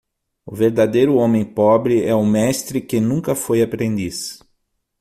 O 0.47 0.55
verdadeiro 0.55 1.13
homem 1.17 1.45
pobre 1.45 2.03
é 2.03 2.15
o 2.15 2.25
mestre 2.25 2.81
que 2.81 2.99
nunca 2.99 3.35
foi 3.35 3.61
aprendiz. 3.61 4.39